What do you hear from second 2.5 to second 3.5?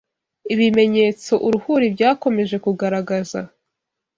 kugaragaza